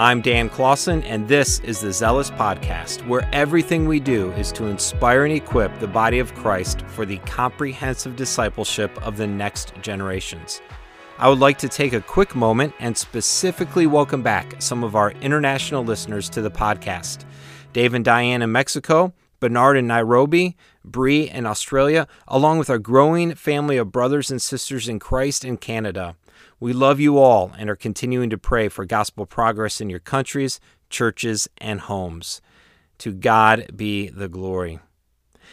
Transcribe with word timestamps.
I'm 0.00 0.20
Dan 0.20 0.48
Clausen, 0.48 1.02
and 1.02 1.26
this 1.26 1.58
is 1.58 1.80
the 1.80 1.92
Zealous 1.92 2.30
Podcast, 2.30 3.04
where 3.08 3.28
everything 3.32 3.88
we 3.88 3.98
do 3.98 4.30
is 4.34 4.52
to 4.52 4.66
inspire 4.66 5.24
and 5.24 5.34
equip 5.34 5.76
the 5.80 5.88
body 5.88 6.20
of 6.20 6.32
Christ 6.36 6.82
for 6.82 7.04
the 7.04 7.18
comprehensive 7.18 8.14
discipleship 8.14 8.96
of 9.04 9.16
the 9.16 9.26
next 9.26 9.72
generations. 9.82 10.62
I 11.18 11.28
would 11.28 11.40
like 11.40 11.58
to 11.58 11.68
take 11.68 11.94
a 11.94 12.00
quick 12.00 12.36
moment 12.36 12.74
and 12.78 12.96
specifically 12.96 13.88
welcome 13.88 14.22
back 14.22 14.62
some 14.62 14.84
of 14.84 14.94
our 14.94 15.10
international 15.20 15.82
listeners 15.82 16.30
to 16.30 16.42
the 16.42 16.50
podcast 16.50 17.24
Dave 17.72 17.92
and 17.92 18.04
Diane 18.04 18.42
in 18.42 18.52
Mexico, 18.52 19.12
Bernard 19.40 19.76
in 19.76 19.88
Nairobi, 19.88 20.56
Bree 20.84 21.28
in 21.28 21.44
Australia, 21.44 22.06
along 22.28 22.58
with 22.58 22.70
our 22.70 22.78
growing 22.78 23.34
family 23.34 23.76
of 23.76 23.90
brothers 23.90 24.30
and 24.30 24.40
sisters 24.40 24.88
in 24.88 25.00
Christ 25.00 25.44
in 25.44 25.56
Canada. 25.56 26.14
We 26.60 26.72
love 26.72 26.98
you 26.98 27.18
all 27.18 27.52
and 27.56 27.70
are 27.70 27.76
continuing 27.76 28.30
to 28.30 28.38
pray 28.38 28.68
for 28.68 28.84
gospel 28.84 29.26
progress 29.26 29.80
in 29.80 29.88
your 29.88 30.00
countries, 30.00 30.58
churches, 30.90 31.48
and 31.58 31.80
homes. 31.80 32.40
To 32.98 33.12
God 33.12 33.76
be 33.76 34.08
the 34.08 34.28
glory. 34.28 34.80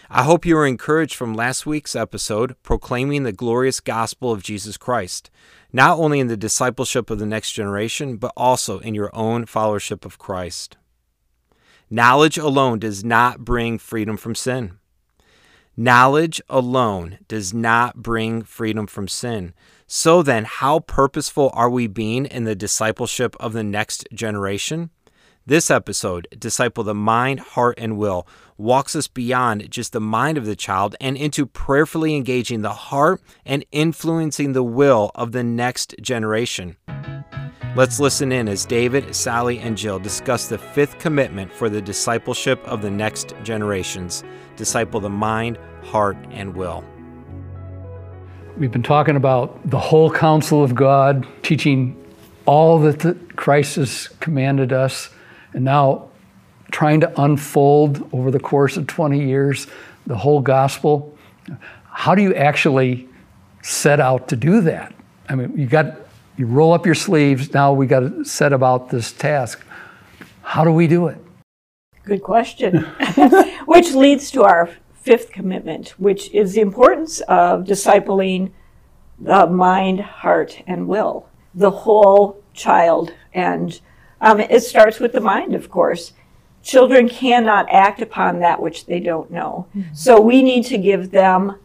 I 0.10 0.23
hope 0.23 0.46
you 0.46 0.55
were 0.55 0.66
encouraged 0.66 1.16
from 1.16 1.36
last 1.36 1.66
week's 1.66 1.96
episode 1.96 2.55
proclaiming 2.63 3.23
the 3.23 3.32
glorious 3.32 3.80
gospel 3.80 4.32
of 4.32 4.41
Jesus 4.41 4.77
Christ, 4.77 5.30
not 5.72 5.99
only 5.99 6.20
in 6.20 6.27
the 6.27 6.38
discipleship 6.38 7.10
of 7.12 7.20
the 7.20 7.26
next 7.26 7.52
generation, 7.52 8.18
but 8.18 8.34
also 8.35 8.80
in 8.80 8.96
your 8.96 9.16
own 9.16 9.46
followership 9.46 10.05
of 10.05 10.18
Christ. 10.18 10.77
Knowledge 11.90 12.40
alone 12.40 12.80
does 12.80 13.04
not 13.04 13.40
bring 13.40 13.77
freedom 13.77 14.18
from 14.18 14.34
sin. 14.34 14.80
Knowledge 15.77 16.41
alone 16.49 17.20
does 17.27 17.54
not 17.54 17.98
bring 17.98 18.41
freedom 18.41 18.88
from 18.88 19.08
sin. 19.08 19.54
So 19.88 20.24
then, 20.24 20.46
how 20.46 20.80
purposeful 20.80 21.52
are 21.54 21.70
we 21.70 21.86
being 21.86 22.26
in 22.26 22.44
the 22.44 22.56
discipleship 22.56 23.36
of 23.40 23.54
the 23.54 23.64
next 23.64 24.08
generation? 24.12 24.90
This 25.46 25.70
episode, 25.70 26.27
Disciple 26.40 26.84
the 26.84 26.96
Mind, 26.96 27.40
Heart, 27.40 27.77
and 27.77 27.96
Will, 27.96 28.27
walks 28.58 28.96
us 28.96 29.08
beyond 29.08 29.70
just 29.70 29.94
the 29.94 30.02
mind 30.02 30.40
of 30.40 30.48
the 30.48 30.55
child 30.55 30.96
and 31.00 31.16
into 31.16 31.46
prayerfully 31.46 32.16
engaging 32.16 32.64
the 32.64 32.74
heart 32.74 33.22
and 33.46 33.64
influencing 33.72 34.54
the 34.54 34.64
will 34.64 35.12
of 35.14 35.34
the 35.34 35.44
next 35.44 35.94
generation. 36.02 36.77
Let's 37.76 37.99
listen 37.99 38.32
in 38.32 38.48
as 38.48 38.66
David, 38.66 39.16
Sally, 39.16 39.60
and 39.60 39.77
Jill 39.77 39.99
discuss 39.99 40.48
the 40.48 40.58
fifth 40.58 40.98
commitment 40.98 41.54
for 41.54 41.70
the 41.70 41.82
discipleship 41.82 42.60
of 42.66 42.82
the 42.82 42.90
next 42.90 43.36
generations 43.44 44.24
disciple 44.55 44.99
the 44.99 45.10
mind, 45.10 45.60
heart, 45.84 46.18
and 46.32 46.55
will. 46.55 46.84
We've 48.58 48.72
been 48.72 48.84
talking 48.84 49.18
about 49.18 49.70
the 49.70 49.80
whole 49.80 50.10
counsel 50.10 50.64
of 50.64 50.74
God, 50.74 51.28
teaching 51.44 52.02
all 52.46 52.80
that 52.80 53.36
Christ 53.36 53.76
has 53.76 54.08
commanded 54.22 54.72
us, 54.72 55.10
and 55.54 55.66
now 55.66 56.08
trying 56.72 57.02
to 57.02 57.22
unfold 57.22 58.10
over 58.14 58.32
the 58.32 58.40
course 58.40 58.78
of 58.78 58.88
20 58.88 59.26
years 59.26 59.68
the 60.08 60.16
whole 60.16 60.40
gospel. 60.40 61.18
How 61.84 62.16
do 62.16 62.22
you 62.22 62.34
actually 62.34 63.10
set 63.62 64.00
out 64.00 64.30
to 64.30 64.38
do 64.38 64.62
that? 64.62 64.96
I 65.28 65.36
mean, 65.36 65.58
you 65.58 65.68
got 65.68 65.98
you 66.38 66.46
roll 66.46 66.72
up 66.72 66.86
your 66.86 66.96
sleeves. 66.96 67.53
Now 67.53 67.74
we 67.74 67.88
got 67.88 68.02
to 68.02 68.24
set 68.24 68.53
about 68.53 68.90
this 68.90 69.12
task. 69.12 69.66
How 70.44 70.64
do 70.64 70.72
we 70.72 70.88
do 70.88 71.08
it? 71.08 71.18
Good 72.06 72.24
question. 72.24 72.84
which 73.66 73.92
leads 73.92 74.31
to 74.31 74.44
our 74.44 74.70
fifth 75.06 75.31
commitment, 75.31 75.90
which 76.00 76.31
is 76.31 76.53
the 76.53 76.62
importance 76.62 77.22
of 77.22 77.64
discipling 77.64 78.52
the 79.20 79.46
mind, 79.46 80.00
heart, 80.02 80.64
and 80.66 80.88
will, 80.88 81.30
the 81.53 81.70
whole 81.70 82.42
child. 82.53 83.14
And 83.31 83.80
um, 84.20 84.40
it 84.40 84.62
starts 84.62 85.00
with 85.00 85.12
the 85.14 85.22
mind, 85.22 85.53
of 85.53 85.70
course. 85.70 86.14
Children 86.64 87.08
cannot 87.08 87.68
act 87.70 88.02
upon 88.02 88.40
that 88.40 88.59
which 88.59 88.88
they 88.88 89.00
don't 89.00 89.30
know. 89.30 89.68
Mm-hmm. 89.78 89.94
So 89.94 90.20
we 90.20 90.42
need 90.42 90.66
to 90.66 90.78
give 90.80 91.12
them 91.12 91.60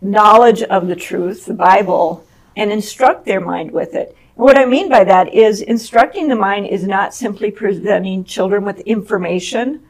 knowledge 0.00 0.62
of 0.62 0.88
the 0.88 0.96
truth, 0.96 1.44
the 1.44 1.54
Bible, 1.54 2.24
and 2.56 2.72
instruct 2.72 3.26
their 3.26 3.40
mind 3.40 3.70
with 3.70 3.94
it. 3.94 4.16
And 4.36 4.44
what 4.44 4.56
I 4.56 4.64
mean 4.64 4.88
by 4.88 5.04
that 5.04 5.34
is 5.34 5.60
instructing 5.60 6.28
the 6.28 6.36
mind 6.36 6.66
is 6.68 6.84
not 6.84 7.14
simply 7.14 7.50
presenting 7.50 8.24
children 8.24 8.64
with 8.64 8.80
information. 8.80 9.82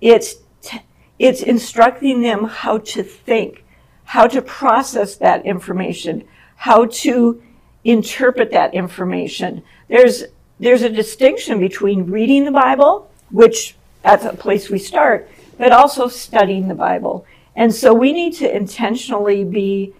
It's 0.00 0.36
t- 0.62 0.80
it's 1.20 1.42
instructing 1.42 2.22
them 2.22 2.44
how 2.44 2.78
to 2.78 3.02
think, 3.02 3.62
how 4.04 4.26
to 4.26 4.40
process 4.40 5.16
that 5.16 5.44
information, 5.44 6.24
how 6.56 6.86
to 6.86 7.42
interpret 7.84 8.50
that 8.52 8.72
information. 8.72 9.62
There's, 9.88 10.24
there's 10.58 10.80
a 10.80 10.88
distinction 10.88 11.60
between 11.60 12.10
reading 12.10 12.46
the 12.46 12.50
Bible, 12.50 13.10
which 13.30 13.76
that's 14.02 14.24
a 14.24 14.32
place 14.32 14.70
we 14.70 14.78
start, 14.78 15.28
but 15.58 15.72
also 15.72 16.08
studying 16.08 16.68
the 16.68 16.74
Bible. 16.74 17.26
And 17.54 17.74
so 17.74 17.92
we 17.92 18.14
need 18.14 18.32
to 18.36 18.56
intentionally 18.56 19.44
be 19.44 19.92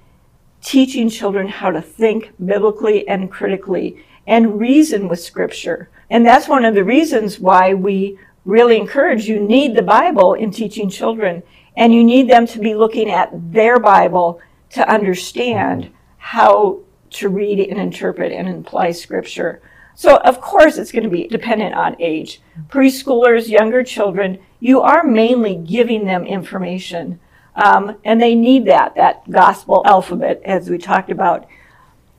teaching 0.62 1.10
children 1.10 1.48
how 1.48 1.70
to 1.70 1.82
think 1.82 2.32
biblically 2.42 3.06
and 3.06 3.30
critically 3.30 4.02
and 4.26 4.58
reason 4.58 5.06
with 5.06 5.20
Scripture. 5.20 5.90
And 6.08 6.24
that's 6.24 6.48
one 6.48 6.64
of 6.64 6.74
the 6.74 6.84
reasons 6.84 7.38
why 7.38 7.74
we 7.74 8.18
really 8.44 8.76
encourage 8.76 9.26
you 9.26 9.40
need 9.40 9.74
the 9.74 9.82
Bible 9.82 10.34
in 10.34 10.50
teaching 10.50 10.88
children, 10.88 11.42
and 11.76 11.94
you 11.94 12.02
need 12.02 12.28
them 12.28 12.46
to 12.46 12.58
be 12.58 12.74
looking 12.74 13.10
at 13.10 13.30
their 13.52 13.78
Bible 13.78 14.40
to 14.70 14.88
understand 14.88 15.90
how 16.18 16.80
to 17.10 17.28
read 17.28 17.58
and 17.58 17.80
interpret 17.80 18.32
and 18.32 18.48
apply 18.48 18.92
Scripture. 18.92 19.60
So, 19.94 20.16
of 20.18 20.40
course, 20.40 20.78
it's 20.78 20.92
going 20.92 21.04
to 21.04 21.10
be 21.10 21.26
dependent 21.26 21.74
on 21.74 22.00
age. 22.00 22.40
Preschoolers, 22.68 23.48
younger 23.48 23.82
children, 23.82 24.38
you 24.60 24.80
are 24.80 25.04
mainly 25.04 25.56
giving 25.56 26.04
them 26.04 26.24
information. 26.24 27.20
Um, 27.56 27.96
and 28.04 28.20
they 28.20 28.34
need 28.34 28.64
that, 28.66 28.94
that 28.94 29.28
gospel 29.30 29.82
alphabet, 29.84 30.40
as 30.44 30.70
we 30.70 30.78
talked 30.78 31.10
about. 31.10 31.46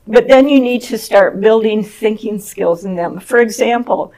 But 0.06 0.28
then 0.28 0.48
you 0.48 0.60
need 0.60 0.82
to 0.82 0.98
start 0.98 1.40
building 1.40 1.82
thinking 1.82 2.38
skills 2.38 2.84
in 2.84 2.96
them. 2.96 3.18
For 3.18 3.38
example, 3.38 4.12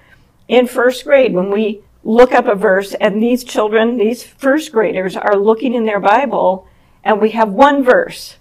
in 0.49 0.67
first 0.67 1.05
grade, 1.05 1.33
when 1.33 1.51
we 1.51 1.83
look 2.05 2.33
up 2.33 2.47
a 2.47 2.55
verse, 2.55 2.95
and 3.01 3.21
these 3.21 3.43
children, 3.43 3.97
these 3.97 4.23
first 4.23 4.71
graders, 4.71 5.17
are 5.17 5.37
looking 5.37 5.75
in 5.75 5.87
their 5.87 6.01
Bible, 6.01 6.69
and 7.03 7.21
we 7.21 7.31
have 7.31 7.51
one 7.51 7.83
verse, 7.83 8.37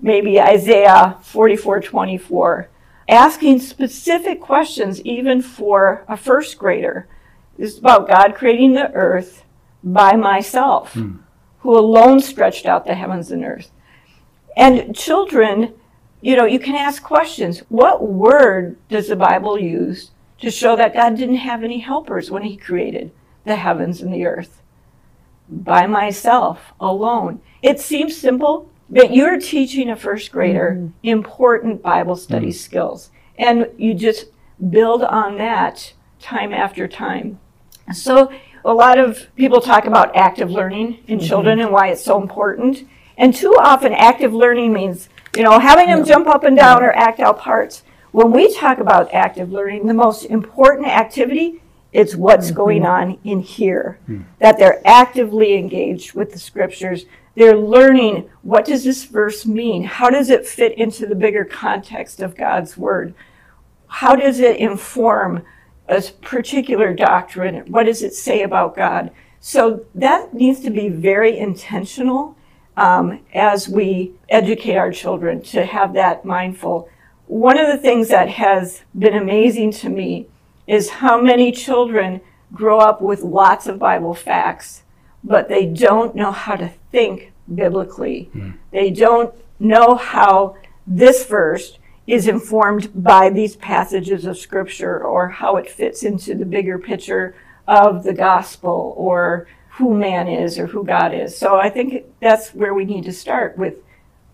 maybe 0.00 0.40
Isaiah 0.40 1.16
44 1.22 1.80
24, 1.80 2.68
asking 3.08 3.60
specific 3.60 4.40
questions, 4.40 5.00
even 5.02 5.40
for 5.40 6.04
a 6.06 6.16
first 6.16 6.58
grader. 6.58 7.08
This 7.56 7.72
is 7.72 7.78
about 7.78 8.06
God 8.06 8.34
creating 8.34 8.74
the 8.74 8.92
earth 8.92 9.44
by 9.82 10.14
myself, 10.14 10.92
hmm. 10.92 11.16
who 11.60 11.76
alone 11.76 12.20
stretched 12.20 12.66
out 12.66 12.84
the 12.84 12.94
heavens 12.94 13.30
and 13.30 13.44
earth. 13.44 13.70
And 14.56 14.94
children, 14.94 15.74
you 16.20 16.36
know, 16.36 16.44
you 16.44 16.58
can 16.58 16.74
ask 16.74 17.02
questions. 17.02 17.60
What 17.68 18.06
word 18.06 18.76
does 18.88 19.08
the 19.08 19.16
Bible 19.16 19.58
use 19.58 20.10
to 20.40 20.50
show 20.50 20.76
that 20.76 20.94
God 20.94 21.16
didn't 21.16 21.36
have 21.36 21.64
any 21.64 21.78
helpers 21.78 22.30
when 22.30 22.42
He 22.42 22.56
created 22.56 23.10
the 23.44 23.56
heavens 23.56 24.02
and 24.02 24.12
the 24.12 24.26
earth 24.26 24.62
by 25.48 25.86
myself 25.86 26.72
alone. 26.80 27.40
It 27.62 27.80
seems 27.80 28.16
simple, 28.16 28.70
but 28.90 29.12
you're 29.12 29.40
teaching 29.40 29.90
a 29.90 29.96
first 29.96 30.32
grader 30.32 30.76
mm-hmm. 30.76 30.88
important 31.02 31.82
Bible 31.82 32.16
study 32.16 32.48
mm-hmm. 32.48 32.52
skills. 32.52 33.10
And 33.38 33.68
you 33.76 33.94
just 33.94 34.26
build 34.70 35.02
on 35.02 35.38
that 35.38 35.92
time 36.20 36.52
after 36.52 36.88
time. 36.88 37.38
So, 37.92 38.32
a 38.64 38.74
lot 38.74 38.98
of 38.98 39.28
people 39.36 39.60
talk 39.60 39.84
about 39.84 40.16
active 40.16 40.50
learning 40.50 40.98
in 41.06 41.18
mm-hmm. 41.18 41.26
children 41.26 41.60
and 41.60 41.70
why 41.70 41.88
it's 41.88 42.02
so 42.02 42.20
important. 42.20 42.88
And 43.16 43.34
too 43.34 43.54
often, 43.60 43.92
active 43.92 44.34
learning 44.34 44.72
means, 44.72 45.08
you 45.36 45.44
know, 45.44 45.60
having 45.60 45.86
them 45.86 46.04
jump 46.04 46.26
up 46.26 46.42
and 46.42 46.56
down 46.56 46.82
or 46.82 46.92
act 46.92 47.20
out 47.20 47.38
parts. 47.38 47.84
When 48.16 48.32
we 48.32 48.50
talk 48.54 48.78
about 48.78 49.12
active 49.12 49.52
learning, 49.52 49.86
the 49.86 49.92
most 49.92 50.24
important 50.24 50.88
activity 50.88 51.60
is 51.92 52.16
what's 52.16 52.46
mm-hmm. 52.46 52.56
going 52.56 52.86
on 52.86 53.18
in 53.24 53.40
here. 53.40 53.98
Mm. 54.08 54.24
That 54.38 54.58
they're 54.58 54.80
actively 54.86 55.52
engaged 55.52 56.14
with 56.14 56.32
the 56.32 56.38
scriptures. 56.38 57.04
They're 57.34 57.58
learning 57.58 58.30
what 58.40 58.64
does 58.64 58.84
this 58.84 59.04
verse 59.04 59.44
mean? 59.44 59.84
How 59.84 60.08
does 60.08 60.30
it 60.30 60.46
fit 60.46 60.78
into 60.78 61.04
the 61.04 61.14
bigger 61.14 61.44
context 61.44 62.22
of 62.22 62.38
God's 62.38 62.78
word? 62.78 63.12
How 63.86 64.16
does 64.16 64.40
it 64.40 64.56
inform 64.56 65.44
a 65.86 66.00
particular 66.22 66.94
doctrine? 66.94 67.70
What 67.70 67.84
does 67.84 68.02
it 68.02 68.14
say 68.14 68.44
about 68.44 68.76
God? 68.76 69.10
So 69.40 69.84
that 69.94 70.32
needs 70.32 70.60
to 70.60 70.70
be 70.70 70.88
very 70.88 71.36
intentional 71.36 72.34
um, 72.78 73.20
as 73.34 73.68
we 73.68 74.14
educate 74.30 74.78
our 74.78 74.90
children 74.90 75.42
to 75.42 75.66
have 75.66 75.92
that 75.92 76.24
mindful 76.24 76.88
one 77.26 77.58
of 77.58 77.66
the 77.66 77.78
things 77.78 78.08
that 78.08 78.28
has 78.28 78.82
been 78.96 79.14
amazing 79.14 79.72
to 79.72 79.88
me 79.88 80.28
is 80.66 80.90
how 80.90 81.20
many 81.20 81.52
children 81.52 82.20
grow 82.52 82.78
up 82.78 83.00
with 83.00 83.22
lots 83.22 83.66
of 83.66 83.78
Bible 83.78 84.14
facts, 84.14 84.82
but 85.22 85.48
they 85.48 85.66
don't 85.66 86.14
know 86.14 86.32
how 86.32 86.56
to 86.56 86.72
think 86.90 87.32
biblically. 87.52 88.30
Mm. 88.34 88.58
They 88.70 88.90
don't 88.90 89.34
know 89.58 89.94
how 89.96 90.56
this 90.86 91.24
verse 91.26 91.78
is 92.06 92.28
informed 92.28 93.02
by 93.02 93.30
these 93.30 93.56
passages 93.56 94.24
of 94.24 94.38
scripture 94.38 95.02
or 95.02 95.28
how 95.28 95.56
it 95.56 95.68
fits 95.68 96.04
into 96.04 96.34
the 96.34 96.44
bigger 96.44 96.78
picture 96.78 97.34
of 97.66 98.04
the 98.04 98.12
gospel 98.12 98.94
or 98.96 99.48
who 99.70 99.92
man 99.92 100.28
is 100.28 100.58
or 100.58 100.66
who 100.66 100.84
God 100.84 101.12
is. 101.12 101.36
So 101.36 101.56
I 101.56 101.68
think 101.68 102.04
that's 102.20 102.50
where 102.50 102.72
we 102.72 102.84
need 102.84 103.04
to 103.04 103.12
start 103.12 103.58
with 103.58 103.78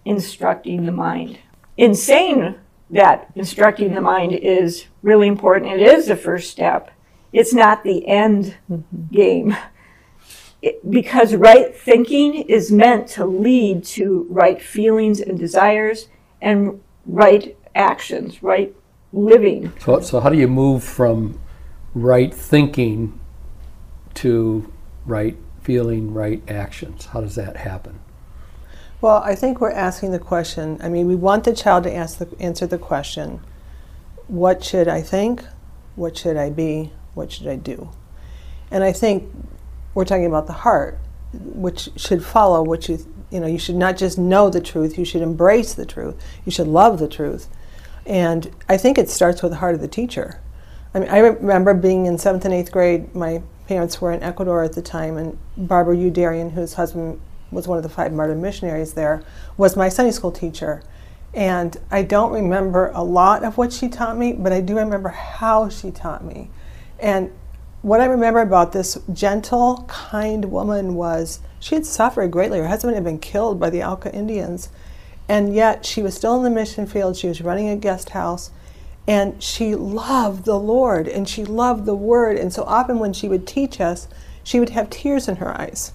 instructing 0.04 0.84
the 0.84 0.92
mind. 0.92 1.38
In 1.76 1.94
saying 1.94 2.56
that 2.92 3.30
instructing 3.34 3.94
the 3.94 4.00
mind 4.00 4.32
is 4.32 4.86
really 5.02 5.26
important, 5.26 5.72
it 5.72 5.80
is 5.80 6.06
the 6.06 6.16
first 6.16 6.50
step. 6.50 6.90
It's 7.32 7.54
not 7.54 7.82
the 7.82 8.06
end 8.06 8.56
mm-hmm. 8.70 9.14
game. 9.14 9.56
It, 10.60 10.88
because 10.88 11.34
right 11.34 11.74
thinking 11.74 12.34
is 12.34 12.70
meant 12.70 13.08
to 13.08 13.26
lead 13.26 13.82
to 13.84 14.26
right 14.30 14.62
feelings 14.62 15.20
and 15.20 15.36
desires 15.36 16.08
and 16.40 16.80
right 17.06 17.56
actions, 17.74 18.42
right 18.42 18.74
living. 19.12 19.72
So, 19.80 20.00
so 20.00 20.20
how 20.20 20.28
do 20.28 20.38
you 20.38 20.46
move 20.46 20.84
from 20.84 21.40
right 21.94 22.32
thinking 22.32 23.18
to 24.14 24.72
right 25.04 25.36
feeling, 25.62 26.12
right 26.12 26.42
actions? 26.48 27.06
How 27.06 27.22
does 27.22 27.34
that 27.34 27.56
happen? 27.56 27.98
Well, 29.02 29.16
I 29.16 29.34
think 29.34 29.60
we're 29.60 29.72
asking 29.72 30.12
the 30.12 30.20
question. 30.20 30.78
I 30.80 30.88
mean, 30.88 31.08
we 31.08 31.16
want 31.16 31.42
the 31.42 31.52
child 31.52 31.82
to 31.84 31.92
ask 31.92 32.18
the, 32.18 32.28
answer 32.38 32.68
the 32.68 32.78
question 32.78 33.40
what 34.28 34.62
should 34.62 34.86
I 34.86 35.02
think? 35.02 35.44
What 35.96 36.16
should 36.16 36.36
I 36.36 36.50
be? 36.50 36.92
What 37.14 37.32
should 37.32 37.48
I 37.48 37.56
do? 37.56 37.90
And 38.70 38.84
I 38.84 38.92
think 38.92 39.28
we're 39.92 40.04
talking 40.04 40.24
about 40.24 40.46
the 40.46 40.52
heart, 40.52 41.00
which 41.32 41.90
should 41.96 42.24
follow 42.24 42.62
what 42.62 42.88
you, 42.88 43.04
you 43.28 43.40
know, 43.40 43.48
you 43.48 43.58
should 43.58 43.74
not 43.74 43.96
just 43.96 44.18
know 44.18 44.48
the 44.48 44.60
truth, 44.60 44.96
you 44.96 45.04
should 45.04 45.20
embrace 45.20 45.74
the 45.74 45.84
truth, 45.84 46.14
you 46.46 46.52
should 46.52 46.68
love 46.68 47.00
the 47.00 47.08
truth. 47.08 47.48
And 48.06 48.54
I 48.68 48.76
think 48.76 48.98
it 48.98 49.10
starts 49.10 49.42
with 49.42 49.50
the 49.50 49.58
heart 49.58 49.74
of 49.74 49.80
the 49.80 49.88
teacher. 49.88 50.40
I 50.94 51.00
mean, 51.00 51.08
I 51.08 51.18
remember 51.18 51.74
being 51.74 52.06
in 52.06 52.18
seventh 52.18 52.44
and 52.44 52.54
eighth 52.54 52.70
grade, 52.70 53.12
my 53.16 53.42
parents 53.66 54.00
were 54.00 54.12
in 54.12 54.22
Ecuador 54.22 54.62
at 54.62 54.74
the 54.74 54.82
time, 54.82 55.16
and 55.16 55.36
Barbara 55.56 55.96
Youderian, 55.96 56.52
whose 56.52 56.74
husband 56.74 57.20
was 57.52 57.68
one 57.68 57.76
of 57.76 57.84
the 57.84 57.88
five 57.88 58.12
martyr 58.12 58.34
missionaries 58.34 58.94
there, 58.94 59.22
was 59.56 59.76
my 59.76 59.88
Sunday 59.88 60.10
school 60.12 60.32
teacher. 60.32 60.82
And 61.34 61.76
I 61.90 62.02
don't 62.02 62.32
remember 62.32 62.90
a 62.94 63.02
lot 63.02 63.44
of 63.44 63.56
what 63.56 63.72
she 63.72 63.88
taught 63.88 64.18
me, 64.18 64.32
but 64.32 64.52
I 64.52 64.60
do 64.60 64.76
remember 64.76 65.10
how 65.10 65.68
she 65.68 65.90
taught 65.90 66.24
me. 66.24 66.50
And 66.98 67.32
what 67.82 68.00
I 68.00 68.04
remember 68.04 68.40
about 68.40 68.72
this 68.72 68.98
gentle, 69.12 69.84
kind 69.88 70.46
woman 70.46 70.94
was 70.94 71.40
she 71.58 71.74
had 71.74 71.86
suffered 71.86 72.30
greatly. 72.30 72.58
Her 72.58 72.68
husband 72.68 72.94
had 72.94 73.04
been 73.04 73.18
killed 73.18 73.58
by 73.58 73.70
the 73.70 73.82
Auca 73.82 74.12
Indians. 74.14 74.68
And 75.28 75.54
yet 75.54 75.86
she 75.86 76.02
was 76.02 76.14
still 76.14 76.36
in 76.36 76.42
the 76.42 76.50
mission 76.50 76.86
field. 76.86 77.16
She 77.16 77.28
was 77.28 77.40
running 77.40 77.68
a 77.68 77.76
guest 77.76 78.10
house. 78.10 78.50
And 79.06 79.42
she 79.42 79.74
loved 79.74 80.44
the 80.44 80.58
Lord 80.58 81.08
and 81.08 81.28
she 81.28 81.44
loved 81.44 81.86
the 81.86 81.94
Word. 81.94 82.36
And 82.36 82.52
so 82.52 82.62
often 82.64 82.98
when 82.98 83.12
she 83.12 83.28
would 83.28 83.46
teach 83.46 83.80
us, 83.80 84.06
she 84.44 84.60
would 84.60 84.70
have 84.70 84.90
tears 84.90 85.28
in 85.28 85.36
her 85.36 85.58
eyes. 85.60 85.92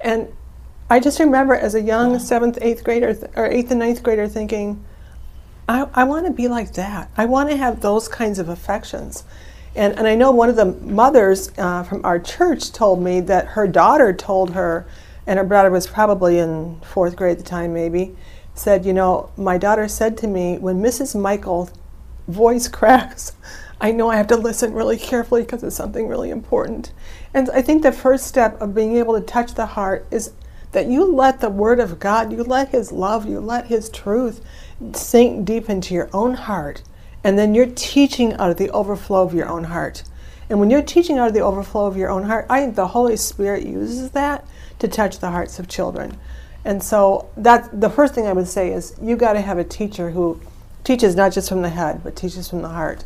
And 0.00 0.28
I 0.88 1.00
just 1.00 1.18
remember 1.18 1.54
as 1.54 1.74
a 1.74 1.80
young 1.80 2.18
seventh, 2.20 2.58
eighth 2.60 2.84
grader, 2.84 3.12
th- 3.12 3.32
or 3.34 3.46
eighth 3.46 3.72
and 3.72 3.80
ninth 3.80 4.04
grader 4.04 4.28
thinking, 4.28 4.84
I, 5.68 5.88
I 5.92 6.04
want 6.04 6.26
to 6.26 6.32
be 6.32 6.46
like 6.46 6.74
that. 6.74 7.10
I 7.16 7.24
want 7.24 7.50
to 7.50 7.56
have 7.56 7.80
those 7.80 8.06
kinds 8.06 8.38
of 8.38 8.48
affections. 8.48 9.24
And, 9.74 9.98
and 9.98 10.06
I 10.06 10.14
know 10.14 10.30
one 10.30 10.48
of 10.48 10.54
the 10.54 10.66
mothers 10.66 11.50
uh, 11.58 11.82
from 11.82 12.04
our 12.04 12.20
church 12.20 12.70
told 12.70 13.02
me 13.02 13.20
that 13.22 13.48
her 13.48 13.66
daughter 13.66 14.12
told 14.12 14.52
her, 14.52 14.86
and 15.26 15.40
her 15.40 15.44
daughter 15.44 15.70
was 15.70 15.88
probably 15.88 16.38
in 16.38 16.80
fourth 16.82 17.16
grade 17.16 17.32
at 17.32 17.38
the 17.38 17.44
time, 17.44 17.74
maybe, 17.74 18.16
said, 18.54 18.86
You 18.86 18.92
know, 18.92 19.30
my 19.36 19.58
daughter 19.58 19.88
said 19.88 20.16
to 20.18 20.28
me, 20.28 20.56
when 20.56 20.80
Mrs. 20.80 21.20
Michael 21.20 21.68
voice 22.28 22.68
cracks, 22.78 23.32
I 23.80 23.90
know 23.90 24.08
I 24.08 24.16
have 24.16 24.28
to 24.28 24.36
listen 24.36 24.72
really 24.72 24.96
carefully 24.96 25.42
because 25.42 25.64
it's 25.64 25.76
something 25.76 26.06
really 26.06 26.30
important. 26.30 26.92
And 27.34 27.50
I 27.50 27.60
think 27.60 27.82
the 27.82 27.92
first 27.92 28.28
step 28.28 28.58
of 28.62 28.72
being 28.72 28.96
able 28.96 29.18
to 29.18 29.20
touch 29.20 29.54
the 29.54 29.66
heart 29.66 30.06
is 30.12 30.32
that 30.76 30.88
you 30.88 31.10
let 31.10 31.40
the 31.40 31.48
Word 31.48 31.80
of 31.80 31.98
God, 31.98 32.30
you 32.30 32.44
let 32.44 32.68
His 32.68 32.92
love, 32.92 33.24
you 33.24 33.40
let 33.40 33.68
His 33.68 33.88
truth 33.88 34.44
sink 34.92 35.46
deep 35.46 35.70
into 35.70 35.94
your 35.94 36.10
own 36.12 36.34
heart. 36.34 36.82
And 37.24 37.38
then 37.38 37.54
you're 37.54 37.72
teaching 37.74 38.34
out 38.34 38.50
of 38.50 38.58
the 38.58 38.68
overflow 38.72 39.22
of 39.22 39.32
your 39.32 39.48
own 39.48 39.64
heart. 39.64 40.02
And 40.50 40.60
when 40.60 40.68
you're 40.68 40.82
teaching 40.82 41.16
out 41.16 41.28
of 41.28 41.32
the 41.32 41.40
overflow 41.40 41.86
of 41.86 41.96
your 41.96 42.10
own 42.10 42.24
heart, 42.24 42.44
I 42.50 42.60
think 42.60 42.76
the 42.76 42.88
Holy 42.88 43.16
Spirit 43.16 43.64
uses 43.64 44.10
that 44.10 44.46
to 44.78 44.86
touch 44.86 45.18
the 45.18 45.30
hearts 45.30 45.58
of 45.58 45.66
children. 45.66 46.18
And 46.62 46.82
so 46.82 47.30
that 47.38 47.80
the 47.80 47.88
first 47.88 48.14
thing 48.14 48.26
I 48.26 48.34
would 48.34 48.46
say 48.46 48.70
is 48.70 48.94
you 49.00 49.16
got 49.16 49.32
to 49.32 49.40
have 49.40 49.56
a 49.56 49.64
teacher 49.64 50.10
who 50.10 50.38
teaches 50.84 51.16
not 51.16 51.32
just 51.32 51.48
from 51.48 51.62
the 51.62 51.70
head, 51.70 52.02
but 52.04 52.16
teaches 52.16 52.50
from 52.50 52.60
the 52.60 52.68
heart. 52.68 53.02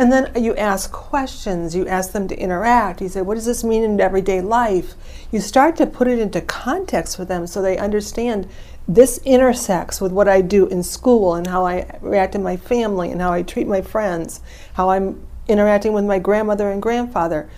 And 0.00 0.10
then 0.10 0.32
you 0.42 0.56
ask 0.56 0.90
questions, 0.92 1.76
you 1.76 1.86
ask 1.86 2.12
them 2.12 2.26
to 2.28 2.34
interact. 2.34 3.02
You 3.02 3.10
say, 3.10 3.20
What 3.20 3.34
does 3.34 3.44
this 3.44 3.62
mean 3.62 3.82
in 3.82 4.00
everyday 4.00 4.40
life? 4.40 4.94
You 5.30 5.40
start 5.40 5.76
to 5.76 5.86
put 5.86 6.08
it 6.08 6.18
into 6.18 6.40
context 6.40 7.18
for 7.18 7.26
them 7.26 7.46
so 7.46 7.60
they 7.60 7.76
understand 7.76 8.48
this 8.88 9.18
intersects 9.26 10.00
with 10.00 10.10
what 10.10 10.26
I 10.26 10.40
do 10.40 10.66
in 10.68 10.82
school 10.82 11.34
and 11.34 11.46
how 11.46 11.66
I 11.66 11.98
react 12.00 12.34
in 12.34 12.42
my 12.42 12.56
family 12.56 13.10
and 13.10 13.20
how 13.20 13.30
I 13.30 13.42
treat 13.42 13.68
my 13.68 13.82
friends, 13.82 14.40
how 14.72 14.88
I'm 14.88 15.20
interacting 15.48 15.92
with 15.92 16.06
my 16.06 16.18
grandmother 16.18 16.70
and 16.70 16.80
grandfather. 16.80 17.50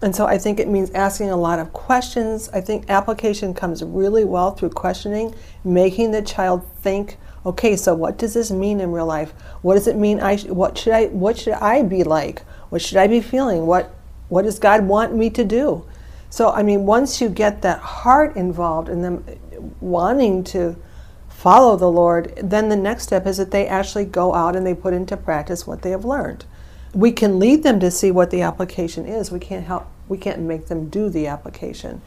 And 0.00 0.16
so 0.16 0.24
I 0.24 0.38
think 0.38 0.58
it 0.58 0.68
means 0.68 0.90
asking 0.92 1.28
a 1.28 1.36
lot 1.36 1.58
of 1.58 1.74
questions. 1.74 2.48
I 2.54 2.62
think 2.62 2.88
application 2.88 3.52
comes 3.52 3.84
really 3.84 4.24
well 4.24 4.52
through 4.52 4.70
questioning, 4.70 5.34
making 5.64 6.12
the 6.12 6.22
child 6.22 6.66
think 6.80 7.18
okay, 7.44 7.76
so 7.76 7.94
what 7.94 8.18
does 8.18 8.34
this 8.34 8.50
mean 8.50 8.80
in 8.80 8.92
real 8.92 9.06
life? 9.06 9.32
What 9.62 9.74
does 9.74 9.86
it 9.86 9.96
mean? 9.96 10.20
I 10.20 10.38
what 10.38 10.76
should 10.76 10.92
I 10.92 11.06
what 11.06 11.38
should 11.38 11.54
I 11.54 11.82
be 11.82 12.04
like? 12.04 12.42
What 12.68 12.82
should 12.82 12.98
I 12.98 13.06
be 13.06 13.20
feeling? 13.20 13.66
What 13.66 13.94
what 14.28 14.42
does 14.42 14.58
God 14.58 14.86
want 14.86 15.14
me 15.14 15.30
to 15.30 15.44
do? 15.44 15.86
So 16.28 16.50
I 16.50 16.62
mean, 16.62 16.86
once 16.86 17.20
you 17.20 17.28
get 17.28 17.62
that 17.62 17.80
heart 17.80 18.36
involved 18.36 18.88
and 18.88 19.02
them 19.02 19.24
uh, 19.28 19.60
wanting 19.80 20.44
to 20.44 20.76
follow 21.28 21.76
the 21.76 21.90
Lord, 21.90 22.38
then 22.42 22.68
the 22.68 22.76
next 22.76 23.04
step 23.04 23.26
is 23.26 23.38
that 23.38 23.50
they 23.50 23.66
actually 23.66 24.04
go 24.04 24.34
out 24.34 24.54
and 24.54 24.66
they 24.66 24.74
put 24.74 24.92
into 24.92 25.16
practice 25.16 25.66
what 25.66 25.82
they 25.82 25.90
have 25.90 26.04
learned. 26.04 26.44
We 26.92 27.12
can 27.12 27.38
lead 27.38 27.62
them 27.62 27.80
to 27.80 27.90
see 27.90 28.10
what 28.10 28.30
the 28.30 28.42
application 28.42 29.06
is. 29.06 29.32
We 29.32 29.40
can't 29.40 29.66
help 29.66 29.86
we 30.08 30.18
can't 30.18 30.40
make 30.40 30.66
them 30.66 30.88
do 30.88 31.08
the 31.08 31.26
application. 31.28 32.02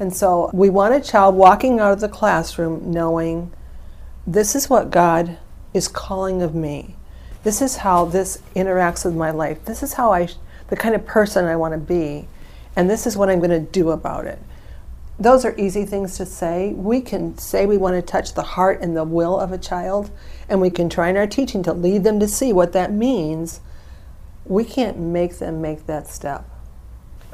And 0.00 0.14
so 0.14 0.50
we 0.52 0.70
want 0.70 0.94
a 0.94 1.00
child 1.00 1.36
walking 1.36 1.78
out 1.78 1.92
of 1.92 2.00
the 2.00 2.08
classroom 2.08 2.90
knowing 2.90 3.52
this 4.26 4.54
is 4.54 4.70
what 4.70 4.90
God 4.90 5.38
is 5.72 5.88
calling 5.88 6.42
of 6.42 6.54
me. 6.54 6.96
This 7.42 7.60
is 7.60 7.76
how 7.76 8.06
this 8.06 8.40
interacts 8.56 9.04
with 9.04 9.14
my 9.14 9.30
life. 9.30 9.64
This 9.64 9.82
is 9.82 9.94
how 9.94 10.12
I, 10.12 10.28
the 10.68 10.76
kind 10.76 10.94
of 10.94 11.04
person 11.04 11.44
I 11.44 11.56
want 11.56 11.74
to 11.74 11.78
be. 11.78 12.26
And 12.74 12.88
this 12.88 13.06
is 13.06 13.16
what 13.16 13.28
I'm 13.28 13.38
going 13.38 13.50
to 13.50 13.60
do 13.60 13.90
about 13.90 14.26
it. 14.26 14.38
Those 15.18 15.44
are 15.44 15.54
easy 15.56 15.84
things 15.84 16.16
to 16.16 16.26
say. 16.26 16.72
We 16.72 17.00
can 17.00 17.38
say 17.38 17.66
we 17.66 17.76
want 17.76 17.94
to 17.94 18.02
touch 18.02 18.34
the 18.34 18.42
heart 18.42 18.80
and 18.80 18.96
the 18.96 19.04
will 19.04 19.38
of 19.38 19.52
a 19.52 19.58
child, 19.58 20.10
and 20.48 20.60
we 20.60 20.70
can 20.70 20.88
try 20.88 21.08
in 21.08 21.16
our 21.16 21.26
teaching 21.26 21.62
to 21.64 21.72
lead 21.72 22.02
them 22.02 22.18
to 22.18 22.26
see 22.26 22.52
what 22.52 22.72
that 22.72 22.92
means. 22.92 23.60
We 24.44 24.64
can't 24.64 24.98
make 24.98 25.38
them 25.38 25.62
make 25.62 25.86
that 25.86 26.08
step. 26.08 26.48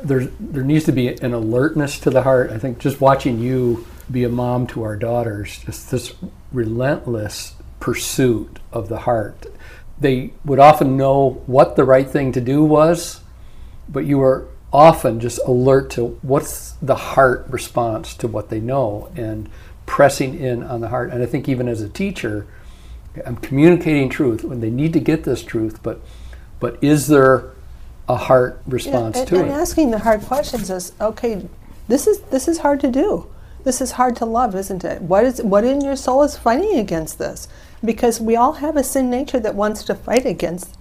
There, 0.03 0.27
there 0.27 0.63
needs 0.63 0.85
to 0.87 0.93
be 0.93 1.09
an 1.09 1.33
alertness 1.33 1.99
to 2.01 2.11
the 2.11 2.23
heart. 2.23 2.51
I 2.51 2.59
think 2.59 2.79
just 2.81 3.01
watching 3.01 3.39
you 3.39 3.87
be 4.11 4.25
a 4.25 4.29
mom 4.29 4.67
to 4.69 4.83
our 4.83 4.97
daughters, 4.97 5.59
just 5.65 5.91
this 5.91 6.15
relentless 6.53 7.55
pursuit 7.79 8.59
of 8.73 8.89
the 8.89 9.01
heart. 9.01 9.47
They 9.99 10.33
would 10.45 10.59
often 10.59 10.97
know 10.97 11.43
what 11.47 11.77
the 11.77 11.85
right 11.85 12.09
thing 12.09 12.33
to 12.33 12.41
do 12.41 12.65
was, 12.65 13.21
but 13.89 14.05
you 14.07 14.19
were 14.19 14.49
often 14.73 15.21
just 15.21 15.41
alert 15.47 15.91
to 15.91 16.19
what's 16.23 16.73
the 16.83 16.95
heart 16.95 17.45
response 17.49 18.15
to 18.15 18.29
what 18.29 18.49
they 18.51 18.61
know 18.61 19.11
and 19.17 19.49
pressing 19.87 20.39
in 20.39 20.63
on 20.63 20.81
the 20.81 20.89
heart. 20.89 21.11
And 21.11 21.23
I 21.23 21.27
think 21.27 21.49
even 21.49 21.69
as 21.69 21.83
a 21.83 21.89
teacher, 21.89 22.47
I'm 23.27 23.37
communicating 23.37 24.09
truth 24.09 24.45
when 24.45 24.61
they 24.61 24.71
need 24.71 24.93
to 24.93 25.01
get 25.01 25.25
this 25.25 25.43
truth, 25.43 25.83
but 25.83 26.01
but 26.61 26.79
is 26.83 27.09
there 27.09 27.51
a 28.09 28.17
heart 28.17 28.61
response 28.67 29.17
yeah, 29.17 29.21
and, 29.23 29.29
to 29.29 29.41
and 29.41 29.49
it? 29.49 29.53
asking 29.53 29.91
the 29.91 29.99
hard 29.99 30.23
questions 30.23 30.71
is 30.71 30.93
okay. 31.01 31.49
This 31.89 32.07
is 32.07 32.21
this 32.23 32.47
is 32.47 32.59
hard 32.59 32.81
to 32.81 32.91
do. 32.91 33.27
This 33.63 33.81
is 33.81 33.93
hard 33.93 34.17
to 34.17 34.25
love, 34.25 34.55
isn't 34.55 34.85
it? 34.85 35.03
What 35.03 35.25
is 35.25 35.43
what 35.43 35.65
in 35.65 35.81
your 35.81 35.97
soul 35.97 36.23
is 36.23 36.37
fighting 36.37 36.79
against 36.79 37.19
this? 37.19 37.49
Because 37.85 38.21
we 38.21 38.37
all 38.37 38.55
have 38.55 38.77
a 38.77 38.85
sin 38.85 39.11
nature 39.11 39.41
that 39.41 39.55
wants 39.55 39.83
to 39.85 39.95
fight 39.95 40.25
against, 40.25 40.77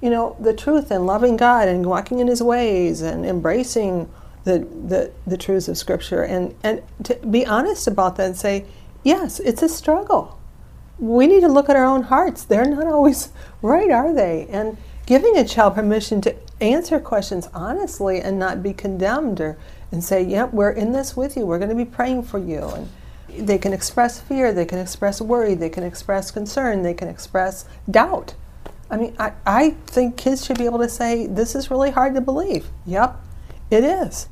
you 0.00 0.10
know, 0.10 0.36
the 0.40 0.54
truth 0.54 0.90
and 0.90 1.06
loving 1.06 1.36
God 1.36 1.68
and 1.68 1.86
walking 1.86 2.20
in 2.20 2.28
His 2.28 2.42
ways 2.42 3.02
and 3.02 3.26
embracing 3.26 4.10
the 4.44 4.60
the, 4.60 5.12
the 5.26 5.36
truths 5.36 5.68
of 5.68 5.76
Scripture 5.76 6.22
and 6.22 6.54
and 6.62 6.82
to 7.04 7.14
be 7.16 7.46
honest 7.46 7.86
about 7.86 8.16
that 8.16 8.26
and 8.26 8.36
say, 8.36 8.64
yes, 9.02 9.40
it's 9.40 9.62
a 9.62 9.68
struggle. 9.68 10.38
We 10.98 11.26
need 11.26 11.40
to 11.40 11.48
look 11.48 11.68
at 11.68 11.76
our 11.76 11.84
own 11.84 12.04
hearts. 12.04 12.44
They're 12.44 12.64
not 12.64 12.86
always 12.86 13.30
right, 13.62 13.90
are 13.90 14.14
they? 14.14 14.46
And 14.48 14.78
giving 15.04 15.36
a 15.36 15.44
child 15.44 15.74
permission 15.74 16.20
to 16.22 16.34
answer 16.60 17.00
questions 17.00 17.48
honestly 17.52 18.20
and 18.20 18.38
not 18.38 18.62
be 18.62 18.72
condemned 18.72 19.40
or 19.40 19.58
and 19.92 20.02
say, 20.02 20.22
"Yep, 20.22 20.52
we're 20.52 20.72
in 20.72 20.92
this 20.92 21.16
with 21.16 21.36
you. 21.36 21.46
We're 21.46 21.58
going 21.58 21.70
to 21.70 21.76
be 21.76 21.84
praying 21.84 22.24
for 22.24 22.38
you." 22.38 22.68
And 22.68 22.88
they 23.38 23.58
can 23.58 23.72
express 23.72 24.20
fear, 24.20 24.52
they 24.52 24.64
can 24.64 24.78
express 24.78 25.20
worry, 25.20 25.54
they 25.54 25.70
can 25.70 25.84
express 25.84 26.30
concern, 26.30 26.82
they 26.82 26.94
can 26.94 27.08
express 27.08 27.64
doubt. 27.90 28.34
I 28.90 28.96
mean, 28.96 29.16
I, 29.18 29.32
I 29.46 29.70
think 29.86 30.16
kids 30.16 30.44
should 30.44 30.58
be 30.58 30.66
able 30.66 30.80
to 30.80 30.88
say, 30.88 31.26
This 31.26 31.54
is 31.54 31.70
really 31.70 31.90
hard 31.90 32.14
to 32.14 32.20
believe. 32.20 32.66
Yep, 32.86 33.16
it 33.70 33.84
is. 33.84 34.28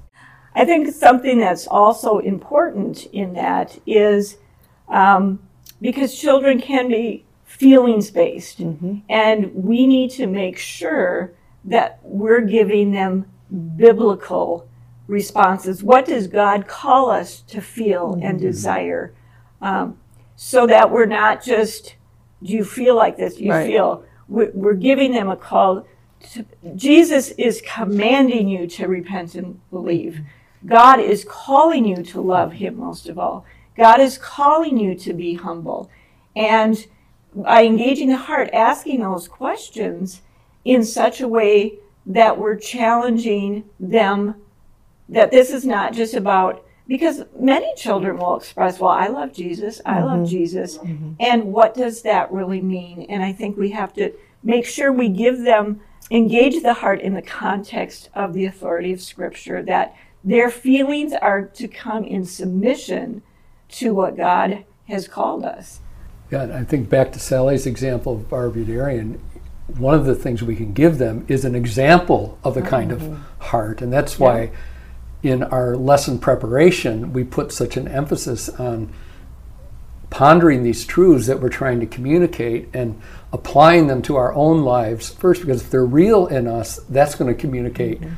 I 0.54 0.64
think 0.64 0.92
something 0.92 1.38
that's 1.38 1.66
also 1.66 2.18
important 2.18 3.06
in 3.06 3.34
that 3.34 3.78
is 3.86 4.36
um, 4.88 5.40
because 5.80 6.18
children 6.18 6.60
can 6.60 6.88
be 6.88 7.24
feelings 7.44 8.10
based, 8.10 8.58
mm-hmm. 8.58 8.98
and 9.08 9.54
we 9.54 9.86
need 9.86 10.10
to 10.12 10.26
make 10.26 10.58
sure 10.58 11.32
that 11.64 12.00
we're 12.02 12.40
giving 12.40 12.90
them 12.90 13.26
biblical 13.76 14.68
responses. 15.10 15.82
What 15.82 16.06
does 16.06 16.28
God 16.28 16.68
call 16.68 17.10
us 17.10 17.40
to 17.42 17.60
feel 17.60 18.12
mm-hmm. 18.12 18.26
and 18.26 18.40
desire? 18.40 19.12
Um, 19.60 19.98
so 20.36 20.66
that 20.66 20.90
we're 20.90 21.04
not 21.06 21.44
just, 21.44 21.96
do 22.42 22.52
you 22.52 22.64
feel 22.64 22.96
like 22.96 23.18
this? 23.18 23.36
Do 23.36 23.44
you 23.44 23.50
right. 23.50 23.66
feel? 23.66 24.04
We're, 24.28 24.50
we're 24.54 24.74
giving 24.74 25.12
them 25.12 25.28
a 25.28 25.36
call. 25.36 25.86
To, 26.32 26.46
Jesus 26.74 27.30
is 27.32 27.62
commanding 27.66 28.48
you 28.48 28.66
to 28.68 28.86
repent 28.86 29.34
and 29.34 29.60
believe. 29.70 30.20
God 30.64 31.00
is 31.00 31.26
calling 31.28 31.84
you 31.84 32.02
to 32.04 32.20
love 32.20 32.52
Him 32.52 32.78
most 32.78 33.08
of 33.08 33.18
all. 33.18 33.44
God 33.76 34.00
is 34.00 34.16
calling 34.16 34.78
you 34.78 34.94
to 34.94 35.12
be 35.12 35.34
humble. 35.34 35.90
And 36.34 36.86
by 37.34 37.64
engaging 37.64 38.08
the 38.08 38.16
heart, 38.16 38.48
asking 38.52 39.00
those 39.00 39.28
questions 39.28 40.22
in 40.64 40.84
such 40.84 41.20
a 41.20 41.28
way 41.28 41.74
that 42.06 42.38
we're 42.38 42.56
challenging 42.56 43.64
them 43.78 44.36
that 45.10 45.30
this 45.30 45.50
is 45.50 45.64
not 45.64 45.92
just 45.92 46.14
about 46.14 46.64
because 46.86 47.22
many 47.38 47.72
children 47.76 48.18
will 48.18 48.36
express, 48.36 48.80
well, 48.80 48.90
I 48.90 49.06
love 49.06 49.32
Jesus, 49.32 49.80
I 49.86 49.94
mm-hmm. 49.94 50.06
love 50.06 50.28
Jesus. 50.28 50.78
Mm-hmm. 50.78 51.12
And 51.20 51.52
what 51.52 51.74
does 51.74 52.02
that 52.02 52.32
really 52.32 52.60
mean? 52.60 53.06
And 53.08 53.22
I 53.22 53.32
think 53.32 53.56
we 53.56 53.70
have 53.70 53.92
to 53.94 54.12
make 54.42 54.66
sure 54.66 54.92
we 54.92 55.08
give 55.08 55.42
them, 55.42 55.80
engage 56.10 56.62
the 56.62 56.74
heart 56.74 57.00
in 57.00 57.14
the 57.14 57.22
context 57.22 58.10
of 58.14 58.32
the 58.32 58.44
authority 58.44 58.92
of 58.92 59.00
Scripture, 59.00 59.62
that 59.62 59.94
their 60.24 60.50
feelings 60.50 61.12
are 61.12 61.42
to 61.44 61.68
come 61.68 62.02
in 62.04 62.24
submission 62.24 63.22
to 63.68 63.94
what 63.94 64.16
God 64.16 64.64
has 64.88 65.06
called 65.06 65.44
us. 65.44 65.80
Yeah, 66.32 66.56
I 66.56 66.64
think 66.64 66.88
back 66.88 67.12
to 67.12 67.20
Sally's 67.20 67.66
example 67.66 68.14
of 68.14 68.28
Barb 68.28 68.56
Youderian, 68.56 69.20
one 69.76 69.94
of 69.94 70.06
the 70.06 70.16
things 70.16 70.42
we 70.42 70.56
can 70.56 70.72
give 70.72 70.98
them 70.98 71.24
is 71.28 71.44
an 71.44 71.54
example 71.54 72.36
of 72.42 72.54
the 72.54 72.62
kind 72.62 72.90
mm-hmm. 72.90 73.12
of 73.12 73.20
heart. 73.38 73.80
And 73.80 73.92
that's 73.92 74.18
why 74.18 74.42
yeah. 74.42 74.50
In 75.22 75.42
our 75.42 75.76
lesson 75.76 76.18
preparation, 76.18 77.12
we 77.12 77.24
put 77.24 77.52
such 77.52 77.76
an 77.76 77.88
emphasis 77.88 78.48
on 78.48 78.92
pondering 80.08 80.62
these 80.62 80.84
truths 80.84 81.26
that 81.26 81.40
we're 81.40 81.48
trying 81.48 81.78
to 81.80 81.86
communicate 81.86 82.68
and 82.74 83.00
applying 83.32 83.86
them 83.86 84.02
to 84.02 84.16
our 84.16 84.34
own 84.34 84.62
lives 84.62 85.10
first, 85.10 85.40
because 85.40 85.62
if 85.62 85.70
they're 85.70 85.84
real 85.84 86.26
in 86.26 86.48
us, 86.48 86.76
that's 86.88 87.14
going 87.14 87.32
to 87.32 87.40
communicate. 87.40 88.00
Mm-hmm 88.00 88.14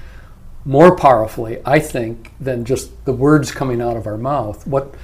more 0.65 0.97
powerfully, 0.97 1.61
I 1.65 1.79
think, 1.79 2.33
than 2.41 2.65
just 2.65 3.05
the 3.05 3.13
words 3.13 3.51
coming 3.51 3.81
out 3.81 3.97
of 3.97 4.07
our 4.07 4.17
mouth. 4.17 4.67
What 4.67 4.95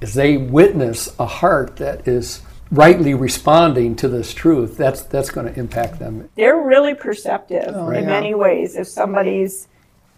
is 0.00 0.14
they 0.14 0.36
witness 0.36 1.14
a 1.18 1.26
heart 1.26 1.76
that 1.76 2.06
is 2.06 2.42
rightly 2.70 3.14
responding 3.14 3.96
to 3.96 4.08
this 4.08 4.34
truth, 4.34 4.76
that's 4.76 5.02
that's 5.02 5.30
going 5.30 5.52
to 5.52 5.58
impact 5.58 5.98
them. 5.98 6.28
They're 6.34 6.60
really 6.60 6.94
perceptive 6.94 7.74
oh, 7.74 7.90
in 7.90 8.04
yeah. 8.04 8.10
many 8.10 8.34
ways. 8.34 8.76
If 8.76 8.88
somebody's 8.88 9.68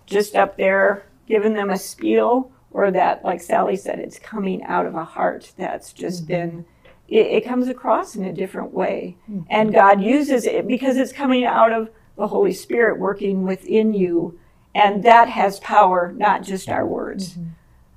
just 0.08 0.34
up 0.34 0.56
there 0.56 1.06
giving 1.26 1.54
them 1.54 1.70
a 1.70 1.78
spiel, 1.78 2.50
or 2.70 2.90
that, 2.90 3.24
like 3.24 3.40
Sally 3.40 3.76
said, 3.76 3.98
it's 3.98 4.18
coming 4.18 4.62
out 4.64 4.86
of 4.86 4.94
a 4.94 5.04
heart 5.04 5.52
that's 5.56 5.92
just 5.92 6.20
mm-hmm. 6.20 6.32
been. 6.32 6.64
It, 7.08 7.26
it, 7.26 7.44
comes 7.46 7.68
across 7.68 8.16
in 8.16 8.24
a 8.24 8.32
different 8.34 8.74
way, 8.74 9.16
mm-hmm. 9.30 9.42
and 9.48 9.72
God 9.72 10.02
uses 10.02 10.44
it 10.44 10.66
because 10.66 10.98
it's 10.98 11.12
coming 11.12 11.44
out 11.44 11.72
of 11.72 11.88
the 12.16 12.26
Holy 12.26 12.52
Spirit 12.52 12.98
working 12.98 13.44
within 13.44 13.94
you 13.94 14.38
and 14.78 15.02
that 15.02 15.28
has 15.28 15.58
power, 15.60 16.12
not 16.16 16.42
just 16.42 16.68
our 16.68 16.86
words. 16.86 17.30
Mm-hmm. 17.32 17.48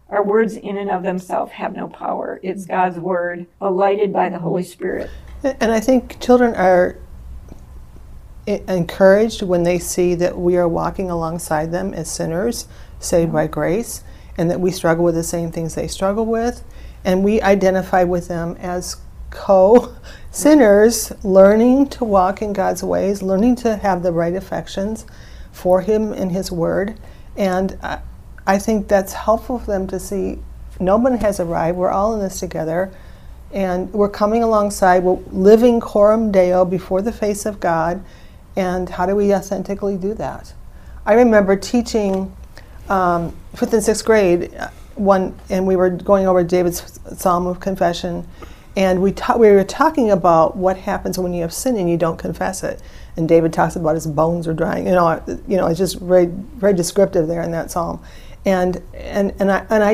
Our 0.09 0.23
words, 0.23 0.57
in 0.57 0.77
and 0.77 0.89
of 0.89 1.03
themselves, 1.03 1.51
have 1.53 1.75
no 1.75 1.87
power. 1.87 2.39
It's 2.43 2.65
God's 2.65 2.99
word, 2.99 3.45
alighted 3.61 4.11
by 4.11 4.29
the 4.29 4.39
Holy 4.39 4.63
Spirit. 4.63 5.09
And 5.43 5.71
I 5.71 5.79
think 5.79 6.19
children 6.19 6.53
are 6.55 6.97
encouraged 8.47 9.41
when 9.41 9.63
they 9.63 9.79
see 9.79 10.15
that 10.15 10.37
we 10.37 10.57
are 10.57 10.67
walking 10.67 11.09
alongside 11.09 11.71
them 11.71 11.93
as 11.93 12.11
sinners, 12.11 12.67
saved 12.99 13.31
by 13.31 13.47
grace, 13.47 14.03
and 14.37 14.49
that 14.49 14.59
we 14.59 14.71
struggle 14.71 15.03
with 15.05 15.15
the 15.15 15.23
same 15.23 15.51
things 15.51 15.75
they 15.75 15.87
struggle 15.87 16.25
with. 16.25 16.63
And 17.03 17.23
we 17.23 17.41
identify 17.41 18.03
with 18.03 18.27
them 18.27 18.57
as 18.59 18.97
co 19.29 19.95
sinners, 20.31 21.11
learning 21.23 21.87
to 21.89 22.05
walk 22.05 22.41
in 22.41 22.53
God's 22.53 22.83
ways, 22.83 23.21
learning 23.21 23.55
to 23.57 23.77
have 23.77 24.03
the 24.03 24.11
right 24.11 24.35
affections 24.35 25.05
for 25.51 25.81
Him 25.81 26.13
and 26.13 26.31
His 26.31 26.51
Word. 26.51 26.99
And 27.35 27.77
I, 27.81 28.01
I 28.45 28.57
think 28.57 28.87
that's 28.87 29.13
helpful 29.13 29.59
for 29.59 29.71
them 29.71 29.87
to 29.87 29.99
see 29.99 30.39
no 30.79 30.97
one 30.97 31.17
has 31.17 31.39
arrived. 31.39 31.77
We're 31.77 31.91
all 31.91 32.13
in 32.15 32.21
this 32.21 32.39
together. 32.39 32.91
And 33.53 33.91
we're 33.93 34.09
coming 34.09 34.43
alongside, 34.43 35.03
we're 35.03 35.19
living 35.31 35.79
coram 35.79 36.31
deo 36.31 36.63
before 36.63 37.01
the 37.01 37.11
face 37.11 37.45
of 37.45 37.59
God. 37.59 38.03
And 38.55 38.89
how 38.89 39.05
do 39.05 39.15
we 39.15 39.33
authentically 39.33 39.97
do 39.97 40.13
that? 40.15 40.53
I 41.05 41.13
remember 41.13 41.55
teaching 41.55 42.35
um, 42.89 43.35
fifth 43.55 43.73
and 43.73 43.83
sixth 43.83 44.05
grade 44.05 44.53
uh, 44.55 44.69
one, 44.95 45.39
and 45.49 45.65
we 45.65 45.75
were 45.75 45.89
going 45.89 46.27
over 46.27 46.43
David's 46.43 46.99
Psalm 47.17 47.47
of 47.47 47.59
Confession, 47.59 48.27
and 48.75 49.01
we 49.01 49.11
ta- 49.13 49.37
we 49.37 49.49
were 49.49 49.63
talking 49.63 50.11
about 50.11 50.57
what 50.57 50.77
happens 50.77 51.17
when 51.17 51.33
you 51.33 51.41
have 51.41 51.53
sin 51.53 51.77
and 51.77 51.89
you 51.89 51.97
don't 51.97 52.17
confess 52.17 52.63
it 52.63 52.81
and 53.17 53.27
David 53.27 53.53
talks 53.53 53.75
about 53.75 53.95
his 53.95 54.07
bones 54.07 54.47
are 54.47 54.53
drying. 54.53 54.87
You 54.87 54.93
know, 54.93 55.23
you 55.47 55.57
know, 55.57 55.67
it's 55.67 55.79
just 55.79 55.99
very, 55.99 56.25
very 56.25 56.73
descriptive 56.73 57.27
there 57.27 57.41
in 57.41 57.51
that 57.51 57.71
psalm. 57.71 58.01
And 58.45 58.81
and 58.95 59.33
and 59.39 59.51
I 59.51 59.65
and 59.69 59.83
I, 59.83 59.91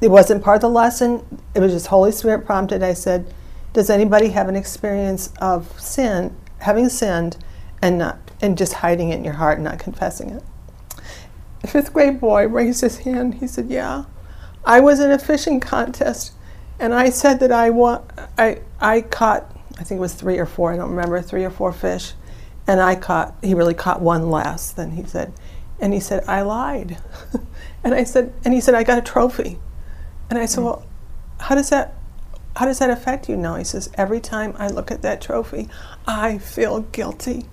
it 0.00 0.08
wasn't 0.08 0.42
part 0.42 0.56
of 0.56 0.62
the 0.62 0.68
lesson. 0.68 1.24
It 1.54 1.60
was 1.60 1.72
just 1.72 1.86
Holy 1.86 2.10
Spirit 2.10 2.44
prompted. 2.44 2.82
I 2.82 2.92
said, 2.92 3.32
"Does 3.72 3.88
anybody 3.88 4.30
have 4.30 4.48
an 4.48 4.56
experience 4.56 5.32
of 5.40 5.80
sin, 5.80 6.36
having 6.58 6.88
sinned, 6.88 7.36
and 7.84 7.98
not 7.98 8.18
and 8.40 8.58
just 8.58 8.74
hiding 8.74 9.10
it 9.10 9.16
in 9.16 9.24
your 9.24 9.34
heart 9.34 9.58
and 9.58 9.64
not 9.64 9.78
confessing 9.78 10.30
it?" 10.30 10.42
A 11.62 11.66
fifth 11.66 11.92
grade 11.92 12.20
boy 12.20 12.46
raised 12.48 12.80
his 12.80 12.98
hand. 12.98 13.34
He 13.34 13.46
said, 13.46 13.68
"Yeah, 13.68 14.04
I 14.64 14.80
was 14.80 15.00
in 15.00 15.10
a 15.10 15.18
fishing 15.18 15.60
contest, 15.60 16.32
and 16.78 16.94
I 16.94 17.10
said 17.10 17.40
that 17.40 17.52
I 17.52 17.70
want 17.70 18.10
I 18.36 18.60
I 18.80 19.02
caught." 19.02 19.50
I 19.76 19.82
think 19.82 19.98
it 19.98 20.02
was 20.02 20.14
three 20.14 20.38
or 20.38 20.46
four, 20.46 20.72
I 20.72 20.76
don't 20.76 20.90
remember, 20.90 21.20
three 21.20 21.44
or 21.44 21.50
four 21.50 21.72
fish 21.72 22.12
and 22.66 22.80
I 22.80 22.94
caught, 22.94 23.34
he 23.42 23.54
really 23.54 23.74
caught 23.74 24.00
one 24.00 24.30
less 24.30 24.70
than 24.72 24.92
he 24.92 25.04
said. 25.04 25.32
And 25.80 25.92
he 25.92 26.00
said, 26.00 26.24
I 26.26 26.42
lied. 26.42 26.98
and 27.84 27.94
I 27.94 28.04
said, 28.04 28.32
and 28.44 28.54
he 28.54 28.60
said, 28.60 28.74
I 28.74 28.84
got 28.84 28.98
a 28.98 29.02
trophy. 29.02 29.58
And 30.30 30.38
I 30.38 30.46
said, 30.46 30.60
mm. 30.60 30.64
well, 30.64 30.86
how 31.40 31.54
does 31.54 31.70
that, 31.70 31.94
how 32.56 32.64
does 32.64 32.78
that 32.78 32.88
affect 32.88 33.28
you 33.28 33.36
now? 33.36 33.56
He 33.56 33.64
says, 33.64 33.90
every 33.94 34.20
time 34.20 34.54
I 34.58 34.68
look 34.68 34.90
at 34.90 35.02
that 35.02 35.20
trophy, 35.20 35.68
I 36.06 36.38
feel 36.38 36.80
guilty. 36.80 37.46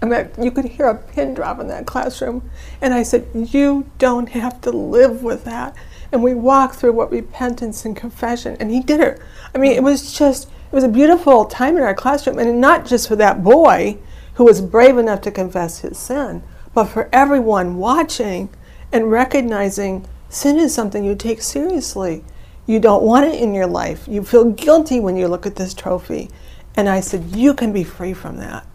And 0.00 0.10
that 0.10 0.36
you 0.36 0.50
could 0.50 0.64
hear 0.64 0.86
a 0.86 0.96
pin 0.96 1.34
drop 1.34 1.60
in 1.60 1.68
that 1.68 1.86
classroom. 1.86 2.50
And 2.80 2.92
I 2.92 3.04
said, 3.04 3.28
you 3.34 3.88
don't 3.98 4.30
have 4.30 4.60
to 4.62 4.70
live 4.70 5.22
with 5.22 5.44
that. 5.44 5.76
And 6.10 6.22
we 6.22 6.34
walked 6.34 6.74
through 6.74 6.92
what 6.92 7.10
repentance 7.10 7.84
and 7.84 7.96
confession, 7.96 8.56
and 8.60 8.70
he 8.70 8.80
did 8.80 9.00
it. 9.00 9.20
I 9.54 9.58
mean, 9.58 9.72
it 9.72 9.82
was 9.82 10.12
just, 10.12 10.48
it 10.48 10.74
was 10.74 10.84
a 10.84 10.88
beautiful 10.88 11.46
time 11.46 11.76
in 11.76 11.82
our 11.82 11.94
classroom, 11.94 12.38
and 12.38 12.60
not 12.60 12.84
just 12.84 13.08
for 13.08 13.16
that 13.16 13.42
boy 13.42 13.96
who 14.34 14.44
was 14.44 14.60
brave 14.60 14.98
enough 14.98 15.22
to 15.22 15.30
confess 15.30 15.80
his 15.80 15.98
sin, 15.98 16.42
but 16.74 16.84
for 16.84 17.08
everyone 17.12 17.76
watching 17.76 18.50
and 18.92 19.10
recognizing 19.10 20.06
sin 20.28 20.58
is 20.58 20.74
something 20.74 21.04
you 21.04 21.14
take 21.14 21.42
seriously. 21.42 22.24
You 22.66 22.78
don't 22.78 23.02
want 23.02 23.26
it 23.26 23.40
in 23.40 23.54
your 23.54 23.66
life. 23.66 24.06
You 24.06 24.22
feel 24.22 24.50
guilty 24.52 25.00
when 25.00 25.16
you 25.16 25.28
look 25.28 25.46
at 25.46 25.56
this 25.56 25.74
trophy. 25.74 26.30
And 26.76 26.88
I 26.88 27.00
said, 27.00 27.36
You 27.36 27.54
can 27.54 27.72
be 27.72 27.84
free 27.84 28.14
from 28.14 28.36
that. 28.38 28.66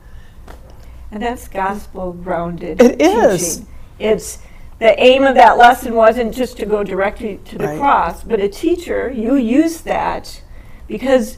And 1.11 1.23
that's 1.23 1.47
gospel 1.47 2.13
grounded. 2.13 2.81
It 2.81 3.01
is. 3.01 3.65
It's 3.99 4.39
the 4.79 4.99
aim 5.01 5.23
of 5.23 5.35
that 5.35 5.57
lesson 5.57 5.95
wasn't 5.95 6.35
just 6.35 6.57
to 6.57 6.65
go 6.65 6.83
directly 6.83 7.39
to 7.45 7.57
the 7.57 7.65
right. 7.65 7.79
cross, 7.79 8.23
but 8.23 8.39
a 8.39 8.47
teacher, 8.47 9.09
you 9.09 9.35
use 9.35 9.81
that 9.81 10.43
because 10.87 11.37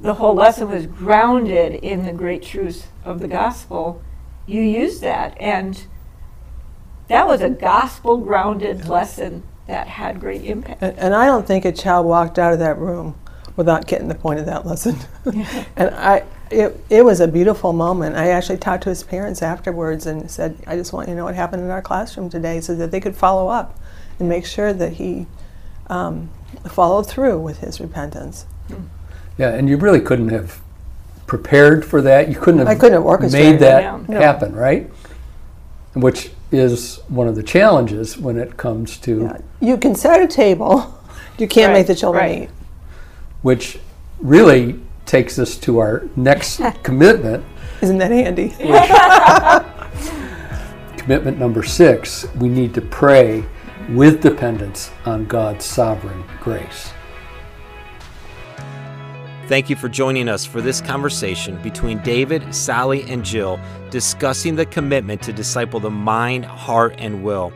the 0.00 0.14
whole 0.14 0.34
lesson 0.34 0.68
was 0.70 0.86
grounded 0.86 1.74
in 1.82 2.04
the 2.04 2.12
great 2.12 2.42
truths 2.42 2.88
of 3.04 3.20
the 3.20 3.28
gospel, 3.28 4.02
you 4.46 4.60
use 4.60 5.00
that. 5.00 5.36
And 5.40 5.86
that 7.08 7.26
was 7.26 7.40
a 7.40 7.50
gospel 7.50 8.18
grounded 8.18 8.86
lesson 8.86 9.42
that 9.66 9.88
had 9.88 10.20
great 10.20 10.44
impact. 10.44 10.82
And, 10.82 10.98
and, 10.98 11.14
I 11.14 11.26
don't 11.26 11.46
think 11.46 11.64
a 11.64 11.72
child 11.72 12.06
walked 12.06 12.38
out 12.38 12.52
of 12.52 12.58
that 12.60 12.78
room 12.78 13.18
without 13.56 13.86
getting 13.86 14.08
the 14.08 14.14
point 14.14 14.40
of 14.40 14.46
that 14.46 14.64
lesson. 14.64 14.96
and 15.76 15.90
I, 15.94 16.24
it, 16.50 16.78
it 16.90 17.04
was 17.04 17.20
a 17.20 17.28
beautiful 17.28 17.72
moment. 17.72 18.16
I 18.16 18.28
actually 18.28 18.58
talked 18.58 18.82
to 18.84 18.88
his 18.88 19.02
parents 19.02 19.42
afterwards 19.42 20.06
and 20.06 20.30
said, 20.30 20.56
I 20.66 20.76
just 20.76 20.92
want 20.92 21.08
you 21.08 21.14
to 21.14 21.18
know 21.18 21.24
what 21.24 21.34
happened 21.34 21.62
in 21.62 21.70
our 21.70 21.82
classroom 21.82 22.28
today 22.30 22.60
so 22.60 22.74
that 22.76 22.90
they 22.90 23.00
could 23.00 23.16
follow 23.16 23.48
up 23.48 23.78
and 24.18 24.28
make 24.28 24.46
sure 24.46 24.72
that 24.72 24.94
he 24.94 25.26
um, 25.88 26.30
follow 26.66 27.02
through 27.02 27.38
with 27.40 27.58
his 27.58 27.80
repentance. 27.80 28.46
Yeah, 29.38 29.50
and 29.54 29.68
you 29.68 29.76
really 29.76 30.00
couldn't 30.00 30.30
have 30.30 30.60
prepared 31.26 31.84
for 31.84 32.00
that. 32.02 32.28
You 32.28 32.38
couldn't 32.40 32.58
have 32.58 32.68
I 32.68 32.74
couldn't 32.74 32.94
have 32.94 33.04
orchestrated 33.04 33.52
made 33.52 33.60
that. 33.60 34.08
No. 34.08 34.18
happen, 34.20 34.54
right? 34.54 34.90
Which 35.94 36.30
is 36.50 36.96
one 37.08 37.28
of 37.28 37.34
the 37.36 37.42
challenges 37.42 38.16
when 38.18 38.38
it 38.38 38.56
comes 38.56 38.96
to 38.98 39.20
Yeah. 39.22 39.38
You 39.60 39.76
can 39.76 39.94
set 39.94 40.20
a 40.22 40.26
table, 40.26 40.98
you 41.38 41.46
can't 41.46 41.68
Right, 41.72 41.78
make 41.80 41.86
the 41.86 41.94
children 41.94 42.24
right. 42.24 42.42
eat. 42.44 42.50
which 43.42 43.78
really 44.18 44.80
takes 45.08 45.38
us 45.38 45.56
to 45.56 45.78
our 45.78 46.06
next 46.14 46.60
commitment, 46.82 47.44
Isn't 47.82 47.98
that 47.98 48.10
handy? 48.10 48.50
commitment 50.98 51.38
number 51.38 51.62
six. 51.62 52.26
We 52.34 52.48
need 52.48 52.74
to 52.74 52.82
pray 52.82 53.44
with 53.88 54.20
dependence 54.20 54.90
on 55.06 55.26
God's 55.26 55.64
sovereign 55.64 56.24
grace. 56.40 56.92
Thank 59.46 59.70
you 59.70 59.76
for 59.76 59.88
joining 59.88 60.28
us 60.28 60.44
for 60.44 60.60
this 60.60 60.82
conversation 60.82 61.56
between 61.62 62.02
David, 62.02 62.54
Sally, 62.54 63.04
and 63.04 63.24
Jill 63.24 63.58
discussing 63.88 64.54
the 64.54 64.66
commitment 64.66 65.22
to 65.22 65.32
disciple 65.32 65.80
the 65.80 65.88
mind, 65.88 66.44
heart, 66.44 66.96
and 66.98 67.24
will. 67.24 67.50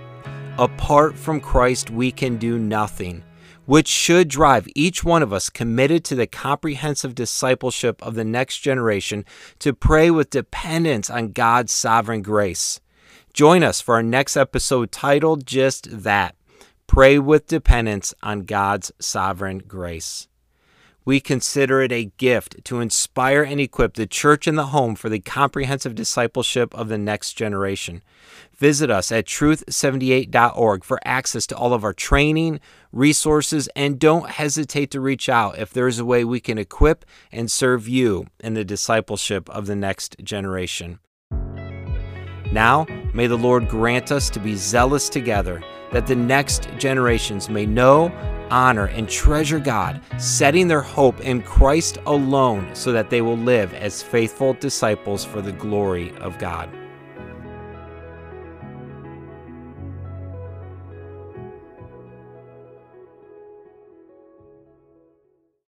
Apart 0.59 1.15
from 1.15 1.39
Christ, 1.39 1.91
we 1.91 2.11
can 2.11 2.39
do 2.39 2.59
nothing, 2.59 3.23
which 3.67 3.89
should 3.89 4.29
drive 4.29 4.69
each 4.75 5.05
one 5.05 5.23
of 5.23 5.33
us 5.33 5.49
committed 5.51 6.05
to 6.05 6.15
the 6.15 6.27
comprehensive 6.27 7.15
discipleship 7.15 8.03
of 8.03 8.15
the 8.15 8.25
next 8.25 8.59
generation 8.59 9.25
to 9.59 9.73
pray 9.73 10.11
with 10.11 10.31
dependence 10.31 11.09
on 11.09 11.33
God's 11.33 11.73
sovereign 11.73 12.23
grace. 12.23 12.81
Join 13.33 13.63
us 13.63 13.81
for 13.81 13.95
our 13.95 14.03
next 14.03 14.37
episode 14.37 14.93
titled 14.93 15.47
just 15.47 16.03
that 16.03 16.35
Pray 16.87 17.19
with 17.19 17.47
Dependence 17.47 18.13
on 18.23 18.43
God's 18.43 18.93
Sovereign 18.99 19.59
Grace. 19.67 20.29
We 21.05 21.21
consider 21.21 21.81
it 21.81 21.91
a 21.91 22.13
gift 22.19 22.65
to 22.65 22.81
inspire 22.81 23.43
and 23.43 23.59
equip 23.59 23.95
the 23.95 24.07
church 24.07 24.47
and 24.47 24.59
the 24.59 24.67
home 24.67 24.95
for 24.95 25.09
the 25.09 25.19
comprehensive 25.19 25.95
discipleship 25.95 26.75
of 26.75 26.89
the 26.89 26.99
next 26.99 27.33
generation. 27.33 28.03
Visit 28.63 28.93
us 28.93 29.11
at 29.11 29.25
truth78.org 29.25 30.85
for 30.85 31.01
access 31.05 31.49
to 31.49 31.57
all 31.57 31.75
of 31.75 31.83
our 31.83 31.93
training, 31.93 32.61
resources, 32.93 33.69
and 33.75 33.99
don't 33.99 34.31
hesitate 34.31 34.93
to 34.93 35.01
reach 35.01 35.29
out 35.29 35.59
if 35.59 35.73
there 35.73 35.89
is 35.89 35.99
a 35.99 36.05
way 36.05 36.25
we 36.25 36.39
can 36.39 36.59
equip 36.59 37.05
and 37.33 37.51
serve 37.51 37.89
you 37.89 38.29
in 38.39 38.55
the 38.55 38.65
discipleship 38.65 39.51
of 39.51 39.67
the 39.67 39.75
next 39.75 40.15
generation. 40.23 41.01
Now, 42.53 42.87
may 43.13 43.27
the 43.27 43.37
Lord 43.37 43.67
grant 43.67 44.13
us 44.13 44.31
to 44.31 44.39
be 44.39 44.55
zealous 44.55 45.09
together, 45.09 45.61
that 45.91 46.07
the 46.07 46.15
next 46.15 46.69
generations 46.79 47.49
may 47.49 47.67
know, 47.67 48.13
honor, 48.49 48.87
and 48.87 49.09
treasure 49.09 49.59
God, 49.59 50.01
setting 50.19 50.69
their 50.69 50.83
hope 50.83 51.21
in 51.23 51.43
Christ 51.43 51.99
alone 52.07 52.73
so 52.77 52.93
that 52.93 53.11
they 53.11 53.23
will 53.23 53.39
live 53.39 53.75
as 53.75 54.05
faithful 54.05 54.55
disciples 54.55 55.25
for 55.25 55.43
the 55.43 55.51
glory 55.51 56.17
of 56.19 56.39
God. 56.39 56.71